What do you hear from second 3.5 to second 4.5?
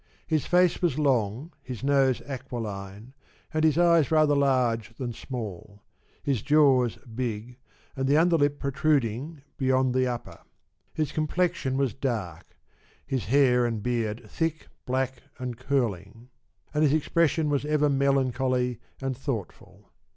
and his eyes rather